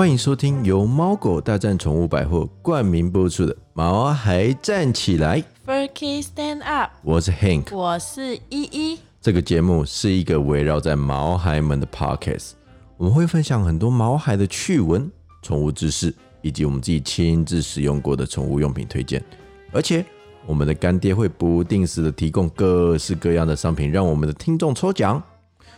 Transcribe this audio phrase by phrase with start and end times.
[0.00, 7.76] 欢迎收听由猫狗大战宠物百货冠名播出的《毛孩站起来》，Furky Stand Up，我是 Hank。
[7.76, 8.98] 我是依依。
[9.20, 12.52] 这个节目是一个围绕在毛孩们的 podcast，
[12.96, 15.06] 我们会分享很多毛孩的趣闻、
[15.42, 19.22] 宠物知识，以及我们自己亲自使用过的宠物用品推荐。
[19.70, 20.02] 而且，
[20.46, 25.22] 我们的干爹会不定时的提供各式各样的商品，让我们的听众抽奖。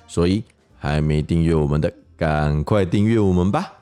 [0.06, 0.44] 所以，
[0.78, 3.72] 还没订阅我们的，赶快订阅我们吧！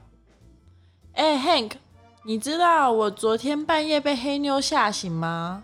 [1.20, 1.76] 哎、h a n k
[2.24, 5.62] 你知道我昨天半夜被黑妞吓醒吗？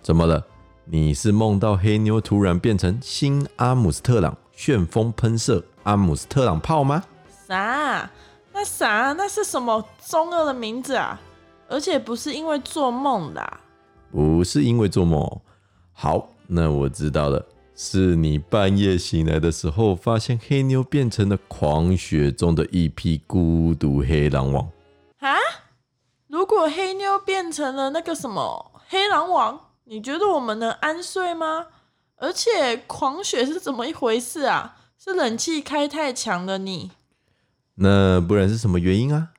[0.00, 0.46] 怎么了？
[0.84, 7.02] 你是梦到黑妞突然变成新阿姆斯特朗旋风喷射阿姆斯特朗炮吗？
[7.48, 8.08] 啥？
[8.52, 9.12] 那啥？
[9.18, 11.20] 那是什么中二的名字啊？
[11.68, 13.60] 而且不是因为做梦的啊、
[14.12, 15.40] 不是因为做梦哦。
[15.92, 24.64] 好，那我知道了，是你半夜醒来的时候，发现黑妞变成了狂雪中的一匹孤独黑狼王。
[26.34, 26.38] 啊？
[26.38, 31.66] 如果黑妞变成了那个什么黑狼王，你觉得我们能安睡吗？
[32.16, 34.76] 而且狂雪是怎么一回事啊？
[34.98, 36.90] 是冷气开太强了你？
[37.76, 39.30] 那不然是什么原因啊？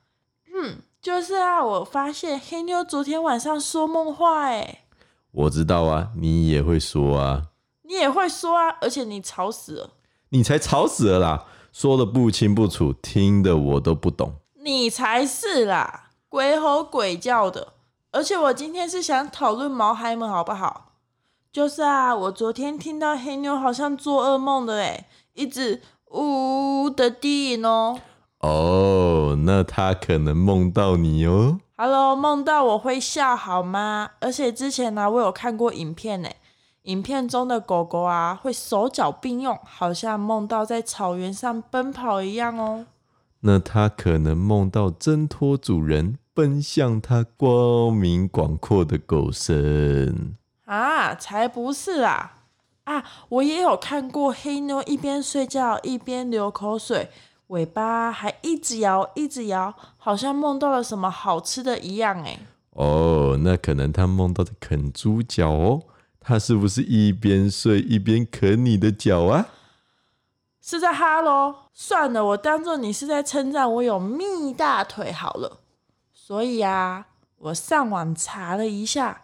[0.54, 4.84] 嗯就是啊，我发现黑妞昨天晚上说梦话，哎，
[5.32, 7.48] 我知道啊，你也会说啊，
[7.82, 9.90] 你也会说啊，而且你吵死了，
[10.30, 14.34] 你才吵死了啦，说的不清不楚，听的我都不懂。
[14.54, 16.05] 你才是啦，
[16.36, 17.68] 鬼吼鬼叫的。
[18.10, 20.92] 而且我今天是想讨论毛孩们好不好？
[21.50, 27.98] 就是啊，我昨天听到黑妞好像做噩梦的，哎，一直呜呜的低吟哦。
[28.40, 31.58] 哦，那他可能梦到你哦。
[31.78, 34.10] Hello，梦到我会笑好吗？
[34.20, 36.28] 而且之前呢、我有看过影片呢，
[36.82, 42.84] 影片中的狗狗啊会手脚并用，好像梦到在草原上奔跑一样哦。
[43.46, 50.34] 那他可能梦到挣脱主人，奔向他光明广阔的狗身。
[50.64, 52.38] 啊，才不是啦！
[52.82, 57.08] 啊，我也有看过黑妞一边睡觉一边流口水，
[57.46, 62.40] 尾巴还一直摇一直摇，好像梦到了什么好吃的一样哎。
[62.70, 65.82] 哦，那可能他梦到在啃猪脚哦。
[66.18, 69.46] 他是不是一边睡一边啃你的脚啊？
[70.68, 71.54] 是在哈喽？
[71.72, 75.60] 算了，我当做你是在称赞我有蜜大腿好了。
[76.12, 77.06] 所以啊，
[77.38, 79.22] 我上网查了一下，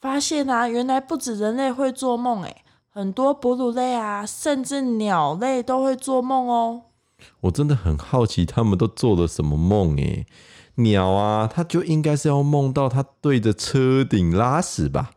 [0.00, 6.82] 发现啊，原来不止人类会做梦，诶，很多哺乳类啊，甚至鸟类都会做梦哦。
[7.40, 10.24] 我真的很好奇，他们都做了什么梦诶？
[10.76, 15.10] 鸟啊，它就应该是要梦到它对着车顶拉屎吧？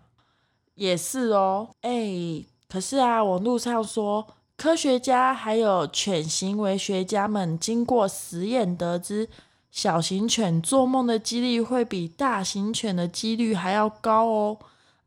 [0.73, 4.25] 也是哦，哎，可是啊，网络上说，
[4.57, 9.29] 科学家还有犬行为学家们经过实验得知，
[9.69, 14.57] 小型犬做梦的几率会比大型犬的几率还要高哦。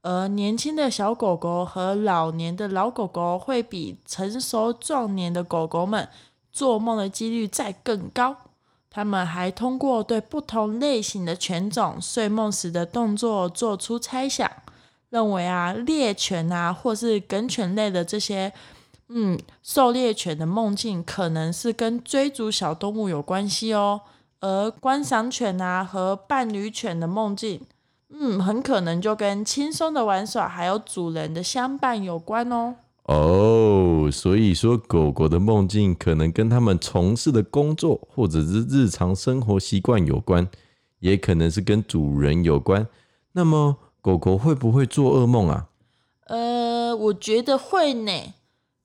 [0.03, 6.09] 而年轻的小狗狗和老年的老狗狗会比成熟壮年的狗狗们
[6.53, 8.37] 做梦的几率再更高。
[8.89, 14.49] 他们还通过对不同类型的犬种睡梦时的动作做出猜想。
[15.11, 18.53] 认为啊，猎犬啊，或是梗犬类的这些，
[19.13, 24.03] 嗯，狩猎犬的梦境可能是跟追逐小动物有关系哦。
[24.39, 27.61] 而观赏犬啊和伴侣犬的梦境，
[28.09, 32.77] 嗯，很可能就跟轻松的玩耍还有主人的相伴有关哦。
[33.05, 40.49] 哦，所以说狗狗的梦境可能跟他们从事的工作或者是日常生活习惯有关，
[41.01, 42.87] 也可能是跟主人有关。
[43.33, 45.67] 那么狗狗会不会做噩梦啊？
[46.27, 48.13] 呃，我觉得会呢，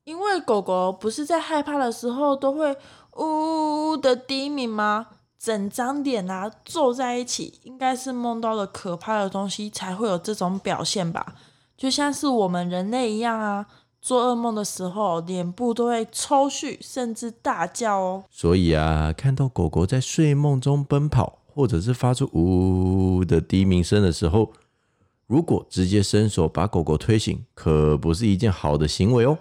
[0.06, 2.72] 因为狗狗不是在害怕的时候都会
[3.18, 5.08] 呜呜呜的低鸣吗？
[5.40, 11.36] 整张脸啊皱在一起，应该是梦到了可怕的东西才会有这种表现吧？
[11.76, 13.66] 就像是我们人类一样啊，
[14.00, 18.24] 做噩梦的时候脸部都会抽搐，甚至大叫哦。
[18.30, 24.52] 所以啊，看到狗狗在睡梦中奔跑，或者是发出呜呜的低鸣声的时候，
[25.26, 29.38] 如果直接伸手把狗狗推醒，可不是一件好的行为哦。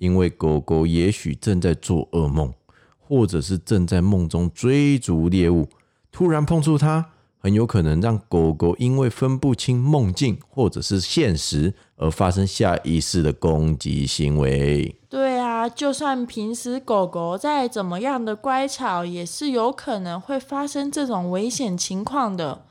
[0.00, 2.54] 因为狗狗也许正在做噩梦，
[2.98, 5.68] 或者是正在梦中追逐猎物，
[6.10, 14.96] 突然碰触它，很有可能让狗狗因为分不清梦境或者是现实而发生下意识的攻击行为。
[15.10, 22.62] 对啊，就算平时狗狗再怎么样的乖巧，也是有可能会发生这种危险情况的。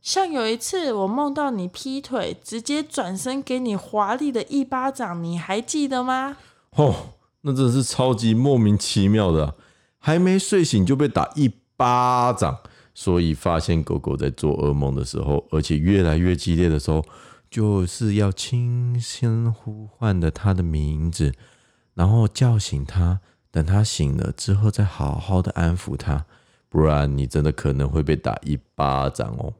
[0.00, 6.36] 像有一次我梦到你劈腿，直接转身给你华丽的一巴掌，你还记得吗？
[6.78, 6.94] 哦，
[7.42, 9.54] 那真的是超级莫名其妙的、
[9.98, 12.58] 还没睡醒就被打一巴掌。
[12.94, 17.04] 所以发现狗狗在做噩梦的时候，而且越来越激烈的时候，
[17.48, 21.32] 就是要轻声呼唤的它的名字，
[21.94, 23.20] 然后叫醒它，
[23.52, 26.26] 等它醒了之后再好好的安抚它，
[26.68, 29.54] 不然你真的可能会被打一巴掌哦。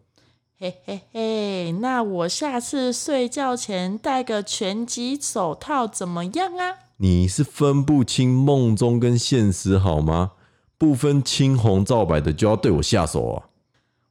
[0.58, 6.87] 嘿嘿嘿，那我下次睡觉前戴个拳击手套怎么样啊？
[6.98, 10.32] 你是分不清梦中跟现实好吗？
[10.76, 13.48] 不分青红皂白的就要对我下手啊！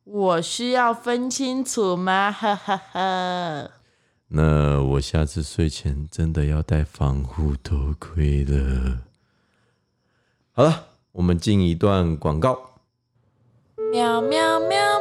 [0.03, 2.29] 我需要分清楚吗？
[2.31, 3.71] 哈哈哈。
[4.29, 8.99] 那我下次睡前真的要戴防护头盔了。
[10.51, 12.57] 好了，我们进一段广告。
[13.91, 14.96] 喵喵喵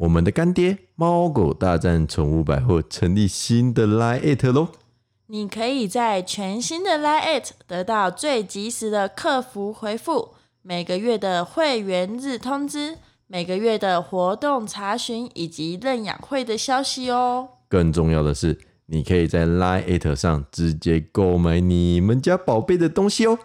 [0.00, 4.68] 我们的干爹猫狗大战宠物百货成立新的 Line It 喽！
[5.26, 10.30] 你可以在全新的 Line It 得到最及时的客服回复，
[10.62, 17.50] 每个月的会员日通知，每个月的活动查询以及认养会的消息哦。
[17.68, 23.38] 更重要的是，你可以在 Line It 上直接购买你们家宝贝的东西哦，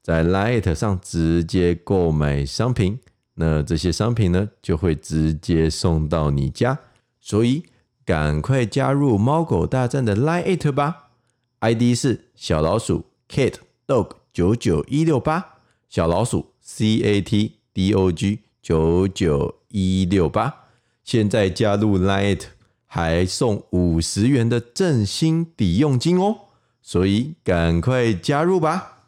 [0.00, 3.00] 在 Line It 上直接购买商品。
[3.40, 6.78] 那这些商品呢，就会直接送到你家，
[7.18, 7.62] 所以
[8.04, 11.08] 赶快加入猫狗大战的 Line It 吧
[11.60, 13.54] ！ID 是小老鼠 Cat
[13.86, 15.54] Dog 九九一六八，
[15.88, 20.66] 小老鼠 C A T D O G 九九一六八。
[21.02, 22.44] 现在加入 Line It
[22.84, 26.36] 还送五十元的振兴抵用金哦，
[26.82, 29.06] 所以赶快加入吧！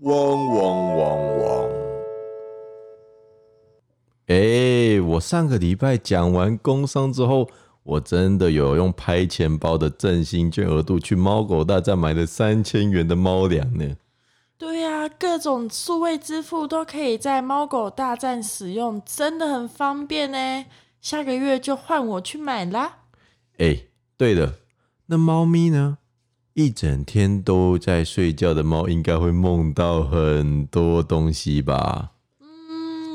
[0.00, 1.57] 汪汪汪汪！
[4.28, 7.48] 哎，我上个礼拜讲完工商之后，
[7.82, 13.96] 我真的有用拍钱包的振兴券额度去猫狗大战买了三千元的猫粮呢。
[14.58, 20.66] 对呀，各种数位支付都可以在猫狗大战使用，真的很方便呢。
[21.00, 22.98] 下个月就换我去买啦。
[23.56, 23.84] 哎，
[24.18, 24.56] 对了，
[25.06, 25.96] 那猫咪呢？
[26.52, 32.10] 一整天都在睡觉的猫，应该会梦到很多东西吧？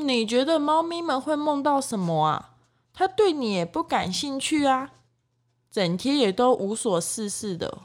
[0.06, 2.50] 你觉得猫咪们会梦到什么啊？
[2.92, 4.92] 它对你也不感兴趣啊，
[5.70, 7.78] 整天也都无所事事的。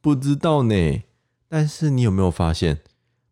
[0.00, 1.02] 不知道呢，
[1.48, 2.80] 但是你有没有发现，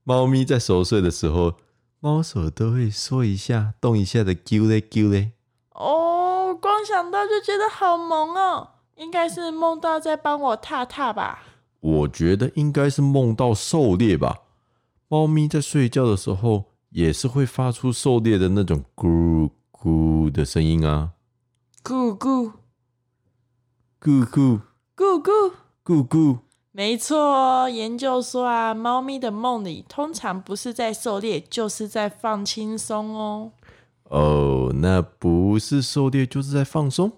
[0.04, 1.54] 猫咪在熟睡的时候，
[1.98, 5.32] 猫手都会缩一下、动一下的啾嘞啾嘞。
[5.70, 11.42] 哦，光想到就觉得好萌哦，应该是梦到在帮我踏踏吧？
[11.80, 14.42] 我觉得应该是梦到狩猎吧。
[15.08, 16.66] 猫咪在睡觉的时候。
[16.90, 21.12] 也是会发出狩猎的那种咕咕的声音啊，
[21.82, 22.52] 咕咕
[24.00, 24.60] 咕咕
[24.96, 25.52] 咕咕
[25.84, 26.38] 咕咕，
[26.72, 33.52] 没错，研究说啊，猫咪的梦里通常不是在狩猎，就是在放轻松哦。
[34.04, 37.12] 哦，那不是狩猎就是在放松，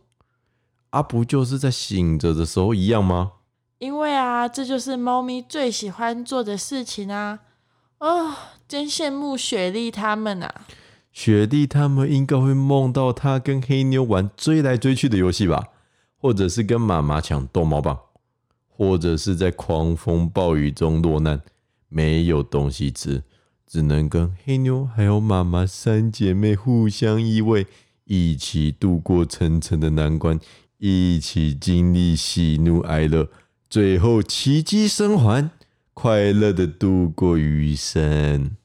[0.90, 3.32] 啊，不就是在醒着的时候一样吗？
[3.78, 7.40] 因为啊，这就是猫咪最喜欢做的事情啊。
[7.98, 8.34] 哦，
[8.68, 10.66] 真羡慕雪莉他们啊！
[11.12, 15.68] 雪莉他们应该会梦到他跟黑妞玩追来追去的游戏吧，
[16.16, 17.99] 或者是跟妈妈抢逗猫棒，
[18.68, 21.40] 或者是在狂风暴雨中落难，
[21.88, 23.25] 没有东西吃，
[23.66, 27.66] 只能跟黑妞还有妈妈三姐妹互相依偎，
[28.04, 30.38] 一起度过层层的难关，
[30.76, 33.28] 一起经历喜怒哀乐，
[33.68, 35.50] 最后奇迹生还。
[36.00, 38.57] 快乐的度过余生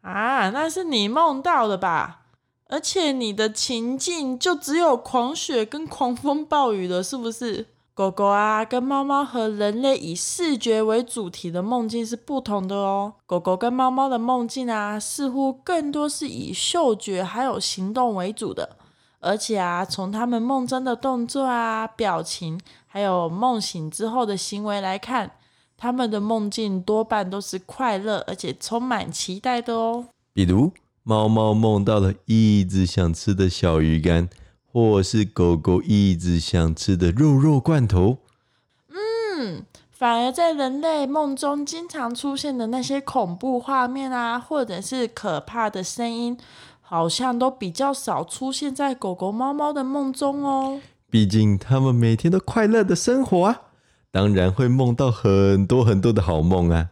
[0.00, 0.48] 啊！
[0.48, 2.22] 那是你梦到的吧？
[2.70, 7.66] 而且你的情境就只有狂雪跟狂风暴雨了，是不是？
[7.92, 13.12] 狗狗啊，跟猫猫和人类以视觉为主题的梦境是不同的哦。
[13.26, 18.78] 狗狗跟猫猫的梦境啊，似乎更多是以嗅觉还有行动为主的，
[19.18, 25.32] 而且啊，从他们梦中的动作啊、表情，还有梦醒之后的行为来看。
[25.82, 30.04] 他们的梦境多半都是快乐而且充满期待的哦。
[30.34, 30.72] 比如，
[31.02, 34.28] 猫猫梦到了一直想吃的小鱼干，
[34.70, 38.18] 或是狗狗一直想吃的肉肉罐头。
[38.90, 46.36] 嗯，反而在人类梦中经常出现的那些恐怖画面啊，或者是可怕的声音，
[46.82, 50.78] 好像都比较少出现在狗狗、猫猫的梦中哦。
[51.08, 53.62] 毕竟，它们每天都快乐的生活啊。
[54.10, 56.90] 当然会梦到很多很多的好梦啊！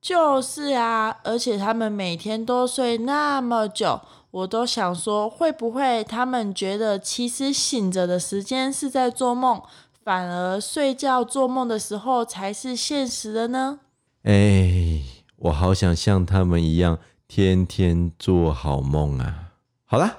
[0.00, 9.62] 就是啊，而且他们每天都睡那么久，我都想说，会不会他们觉得其实醒着的时间是在做梦，
[10.02, 13.80] 反而睡觉做梦的时候才是现实的呢？
[14.22, 15.00] 哎，
[15.36, 19.52] 我好想像他们一样，天天做好梦啊！
[19.84, 20.16] 好啦，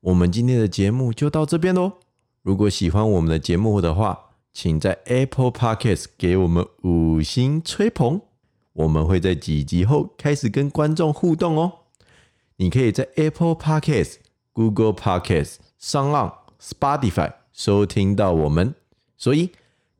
[0.00, 1.92] 我们今天的节目就到这边喽。
[2.42, 8.20] 如果喜欢我们的节目的话，请在 Apple Podcast 给我们五星吹捧，
[8.74, 11.72] 我们会在几集后开始跟观众互动哦。
[12.56, 14.16] 你可以在 Apple Podcast、
[14.52, 18.74] Google Podcast、上浪、Spotify 收听到我们，
[19.16, 19.50] 所以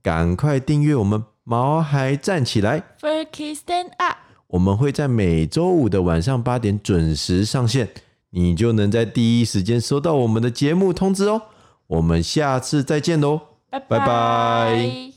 [0.02, 2.82] 赶快订阅我们毛孩站起来。
[3.00, 4.18] Furky stand up，
[4.48, 7.88] 我们会在每周五的晚上八点准时上线，
[8.30, 11.42] 你就能在第一时间收到我们的节目通知哦。
[11.86, 13.40] 我们下次再见喽，
[13.80, 15.11] 拜拜。